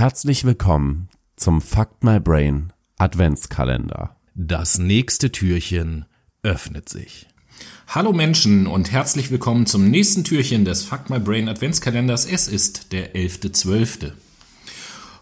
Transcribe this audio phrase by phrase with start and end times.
[0.00, 4.16] Herzlich willkommen zum Fuck My Brain Adventskalender.
[4.34, 6.06] Das nächste Türchen
[6.42, 7.26] öffnet sich.
[7.86, 12.24] Hallo Menschen und herzlich willkommen zum nächsten Türchen des Fuck My Brain Adventskalenders.
[12.24, 14.12] Es ist der 11.12.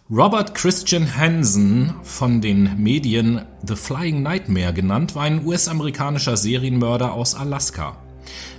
[0.09, 7.35] Robert Christian Hansen, von den Medien The Flying Nightmare genannt, war ein US-amerikanischer Serienmörder aus
[7.35, 7.97] Alaska.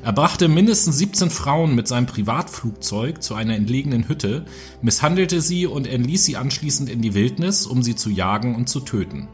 [0.04, 4.46] Er brachte mindestens 17 Frauen mit seinem Privatflugzeug zu einer entlegenen Hütte,
[4.82, 8.80] misshandelte sie und entließ sie anschließend in die Wildnis, um sie zu jagen und zu
[8.80, 9.28] töten.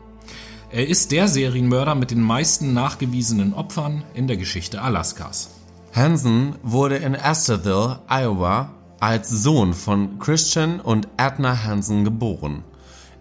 [0.72, 5.52] Er ist der Serienmörder mit den meisten nachgewiesenen Opfern in der Geschichte Alaskas.
[5.94, 12.64] Hansen wurde in Astorville, Iowa, als Sohn von Christian und Edna Hansen geboren.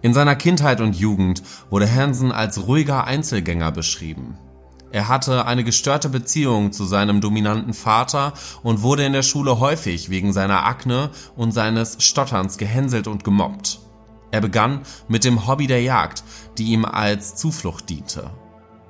[0.02, 4.36] In seiner Kindheit und Jugend wurde Hansen als ruhiger Einzelgänger beschrieben.
[4.94, 10.08] Er hatte eine gestörte Beziehung zu seinem dominanten Vater und wurde in der Schule häufig
[10.08, 13.80] wegen seiner Akne und seines Stotterns gehänselt und gemobbt.
[14.30, 16.22] Er begann mit dem Hobby der Jagd,
[16.58, 18.30] die ihm als Zuflucht diente.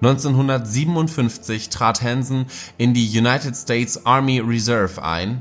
[0.03, 5.41] 1957 trat Hansen in die United States Army Reserve ein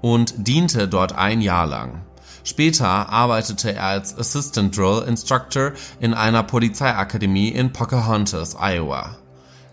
[0.00, 2.02] und diente dort ein Jahr lang.
[2.44, 9.18] Später arbeitete er als Assistant Drill Instructor in einer Polizeiakademie in Pocahontas, Iowa.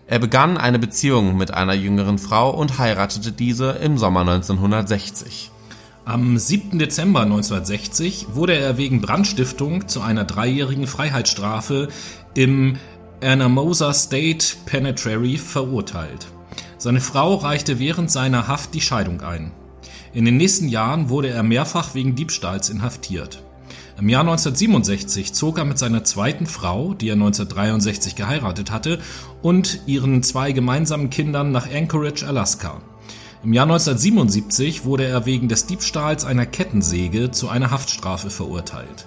[0.08, 5.50] Er begann eine Beziehung mit einer jüngeren Frau und heiratete diese im Sommer 1960.
[6.04, 6.78] Am 7.
[6.78, 11.88] Dezember 1960 wurde er wegen Brandstiftung zu einer dreijährigen Freiheitsstrafe
[12.34, 12.76] im
[13.20, 16.28] Anamosa State Penitentiary verurteilt.
[16.78, 19.50] Seine Frau reichte während seiner Haft die Scheidung ein.
[20.12, 23.42] In den nächsten Jahren wurde er mehrfach wegen Diebstahls inhaftiert.
[23.98, 28.98] Im Jahr 1967 zog er mit seiner zweiten Frau, die er 1963 geheiratet hatte,
[29.40, 32.82] und ihren zwei gemeinsamen Kindern nach Anchorage, Alaska.
[33.42, 39.06] Im Jahr 1977 wurde er wegen des Diebstahls einer Kettensäge zu einer Haftstrafe verurteilt.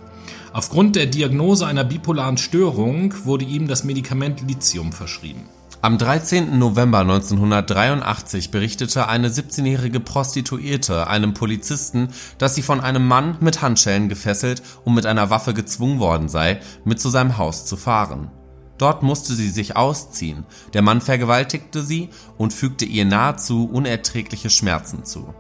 [0.54, 5.44] Aufgrund der Diagnose einer bipolaren Störung wurde ihm das Medikament Lithium verschrieben.
[5.82, 6.60] Am 13.
[6.60, 14.10] November 1983 berichtete eine 17-jährige Prostituierte einem Polizisten, dass sie von einem Mann mit Handschellen
[14.10, 18.30] gefesselt und mit einer Waffe gezwungen worden sei, mit zu seinem Haus zu fahren.
[18.78, 25.06] Dort musste sie sich ausziehen, der Mann vergewaltigte sie und fügte ihr nahezu unerträgliche Schmerzen
[25.06, 25.34] zu.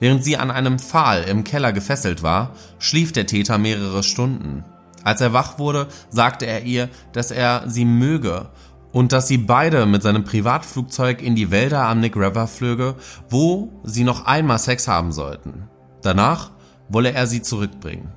[0.00, 4.66] Während sie an einem Pfahl im Keller gefesselt war, schlief der Täter mehrere Stunden.
[5.02, 8.50] Als er wach wurde, sagte er ihr, dass er sie möge
[8.96, 12.94] und dass sie beide mit seinem Privatflugzeug in die Wälder am Nick River flöge,
[13.28, 15.68] wo sie noch einmal Sex haben sollten.
[16.00, 16.52] Danach
[16.88, 18.08] wolle er sie zurückbringen.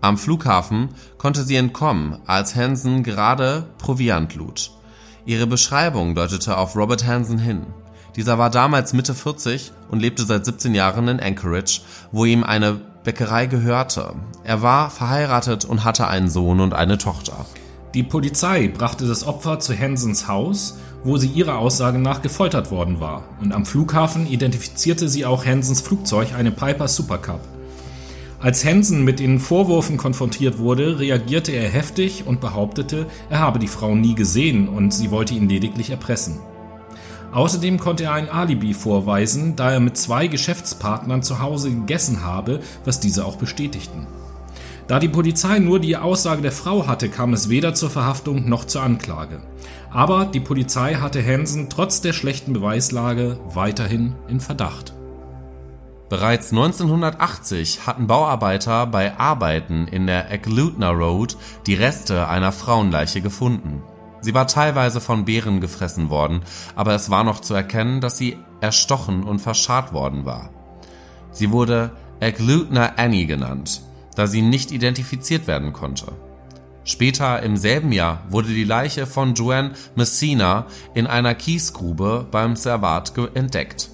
[0.00, 4.70] Am Flughafen konnte sie entkommen, als Hansen gerade Proviant lud.
[5.26, 7.66] Ihre Beschreibung deutete auf Robert Hansen hin.
[8.14, 11.80] Dieser war damals Mitte 40 und lebte seit 17 Jahren in Anchorage,
[12.12, 14.14] wo ihm eine Bäckerei gehörte.
[14.44, 17.46] Er war verheiratet und hatte einen Sohn und eine Tochter.
[17.98, 23.00] Die Polizei brachte das Opfer zu Hansens Haus, wo sie ihrer Aussage nach gefoltert worden
[23.00, 27.40] war, und am Flughafen identifizierte sie auch Hansens Flugzeug, eine Piper Super Cup.
[28.38, 33.66] Als Hansen mit den Vorwürfen konfrontiert wurde, reagierte er heftig und behauptete, er habe die
[33.66, 36.38] Frau nie gesehen und sie wollte ihn lediglich erpressen.
[37.32, 42.60] Außerdem konnte er ein Alibi vorweisen, da er mit zwei Geschäftspartnern zu Hause gegessen habe,
[42.84, 44.06] was diese auch bestätigten.
[44.88, 48.64] Da die Polizei nur die Aussage der Frau hatte, kam es weder zur Verhaftung noch
[48.64, 49.42] zur Anklage.
[49.90, 54.94] Aber die Polizei hatte Hansen trotz der schlechten Beweislage weiterhin in Verdacht.
[56.08, 63.82] Bereits 1980 hatten Bauarbeiter bei Arbeiten in der Eglutner Road die Reste einer Frauenleiche gefunden.
[64.22, 66.40] Sie war teilweise von Bären gefressen worden,
[66.74, 70.48] aber es war noch zu erkennen, dass sie erstochen und verscharrt worden war.
[71.30, 73.82] Sie wurde Eglutner Annie genannt
[74.18, 76.06] da sie nicht identifiziert werden konnte.
[76.82, 83.12] Später im selben Jahr wurde die Leiche von Joanne Messina in einer Kiesgrube beim Servat
[83.34, 83.90] entdeckt.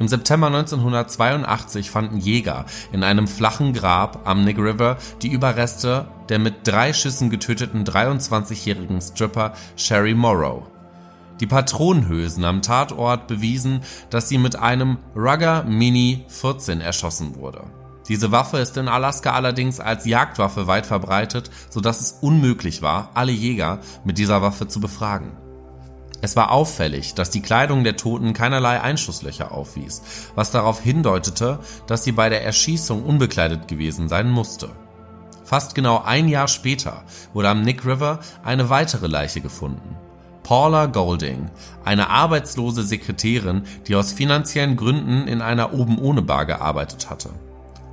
[0.00, 6.40] Im September 1982 fanden Jäger in einem flachen Grab am Nick River die Überreste der
[6.40, 10.64] mit drei Schüssen getöteten 23-jährigen Stripper Sherry Morrow.
[11.38, 17.62] Die Patronenhülsen am Tatort bewiesen, dass sie mit einem Rugger Mini 14 erschossen wurde.
[18.08, 23.10] Diese Waffe ist in Alaska allerdings als Jagdwaffe weit verbreitet, so dass es unmöglich war,
[23.14, 25.36] alle Jäger mit dieser Waffe zu befragen.
[26.20, 30.02] Es war auffällig, dass die Kleidung der Toten keinerlei Einschusslöcher aufwies,
[30.34, 34.70] was darauf hindeutete, dass sie bei der Erschießung unbekleidet gewesen sein musste.
[35.44, 39.96] Fast genau ein Jahr später wurde am Nick River eine weitere Leiche gefunden.
[40.42, 41.50] Paula Golding,
[41.84, 47.30] eine arbeitslose Sekretärin, die aus finanziellen Gründen in einer oben ohne Bar gearbeitet hatte.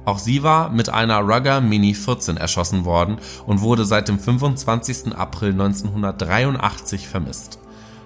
[0.06, 3.18] Auch sie war mit einer Rugger Mini 14 erschossen worden
[3.48, 5.16] und wurde seit dem 25.
[5.16, 7.60] April 1983 vermisst.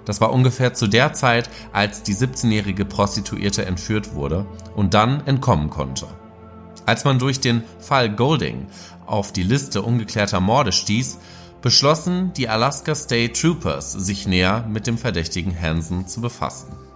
[0.06, 5.70] Das war ungefähr zu der Zeit, als die 17-jährige Prostituierte entführt wurde und dann entkommen
[5.70, 6.08] konnte.
[6.86, 8.68] Als man durch den Fall Golding
[9.06, 11.20] auf die Liste ungeklärter Morde stieß,
[11.62, 16.89] beschlossen die Alaska State Troopers, sich näher mit dem Verdächtigen Hansen zu befassen.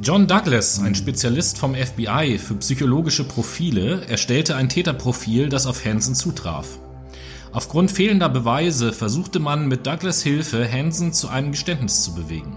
[0.00, 6.14] John Douglas, ein Spezialist vom FBI für psychologische Profile, erstellte ein Täterprofil, das auf Hansen
[6.14, 6.78] zutraf.
[7.52, 12.56] Aufgrund fehlender Beweise versuchte man mit Douglas Hilfe Hansen zu einem Geständnis zu bewegen.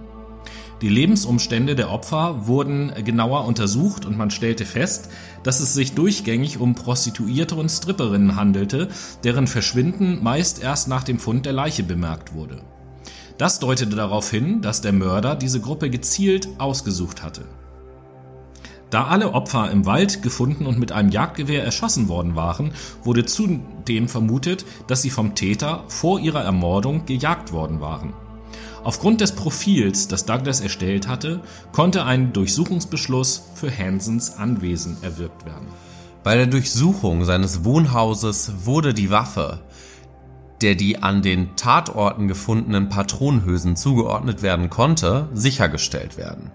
[0.83, 5.09] Die Lebensumstände der Opfer wurden genauer untersucht und man stellte fest,
[5.41, 8.89] dass es sich durchgängig um Prostituierte und Stripperinnen handelte,
[9.23, 12.61] deren Verschwinden meist erst nach dem Fund der Leiche bemerkt wurde.
[13.41, 17.41] Das deutete darauf hin, dass der Mörder diese Gruppe gezielt ausgesucht hatte.
[18.91, 22.71] Da alle Opfer im Wald gefunden und mit einem Jagdgewehr erschossen worden waren,
[23.03, 28.13] wurde zudem vermutet, dass sie vom Täter vor ihrer Ermordung gejagt worden waren.
[28.83, 31.41] Aufgrund des Profils, das Douglas erstellt hatte,
[31.71, 35.65] konnte ein Durchsuchungsbeschluss für Hansens Anwesen erwirkt werden.
[36.23, 39.61] Bei der Durchsuchung seines Wohnhauses wurde die Waffe,
[40.61, 46.51] der die an den Tatorten gefundenen Patronenhülsen zugeordnet werden konnte, sichergestellt werden.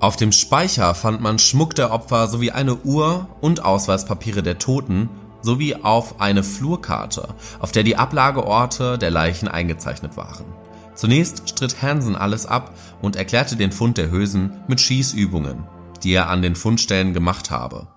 [0.00, 5.10] Auf dem Speicher fand man Schmuck der Opfer sowie eine Uhr und Ausweispapiere der Toten
[5.42, 10.46] sowie auf eine Flurkarte, auf der die Ablageorte der Leichen eingezeichnet waren.
[10.94, 15.64] Zunächst stritt Hansen alles ab und erklärte den Fund der Hülsen mit Schießübungen,
[16.02, 17.88] die er an den Fundstellen gemacht habe.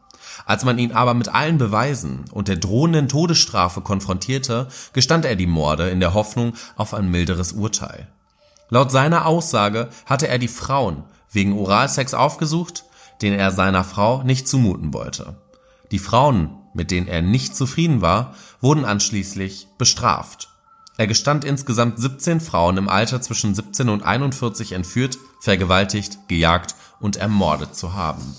[0.46, 5.48] Als man ihn aber mit allen Beweisen und der drohenden Todesstrafe konfrontierte, gestand er die
[5.48, 8.08] Morde in der Hoffnung auf ein milderes Urteil.
[8.70, 12.84] Laut seiner Aussage hatte er die Frauen wegen Oralsex aufgesucht,
[13.22, 15.36] den er seiner Frau nicht zumuten wollte.
[15.92, 20.50] Die Frauen, mit denen er nicht zufrieden war, wurden anschließend bestraft.
[20.98, 27.16] Er gestand insgesamt 17 Frauen im Alter zwischen 17 und 41 entführt, vergewaltigt, gejagt und
[27.16, 28.36] ermordet zu haben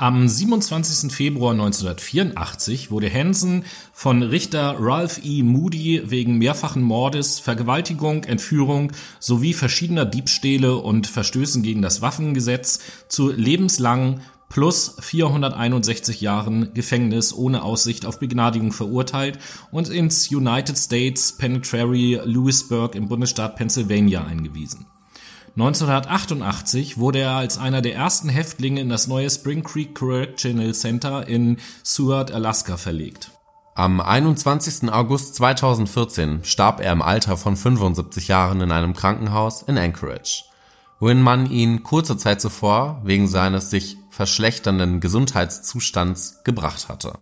[0.00, 1.12] am 27.
[1.12, 5.42] Februar 1984 wurde Hansen von Richter Ralph E.
[5.42, 13.30] Moody wegen mehrfachen Mordes, Vergewaltigung, Entführung sowie verschiedener Diebstähle und Verstößen gegen das Waffengesetz zu
[13.30, 19.38] lebenslang plus 461 Jahren Gefängnis ohne Aussicht auf Begnadigung verurteilt
[19.70, 24.86] und ins United States Penitentiary Lewisburg im Bundesstaat Pennsylvania eingewiesen
[25.56, 31.26] 1988 wurde er als einer der ersten Häftlinge in das neue Spring Creek Correctional Center
[31.26, 33.32] in Seward, Alaska verlegt.
[33.74, 34.92] Am 21.
[34.92, 40.44] August 2014 starb er im Alter von 75 Jahren in einem Krankenhaus in Anchorage,
[41.00, 47.18] wohin man ihn kurze Zeit zuvor wegen seines sich verschlechternden Gesundheitszustands gebracht hatte